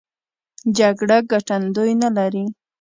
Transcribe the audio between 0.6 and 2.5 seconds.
جګړه ګټندوی نه لري.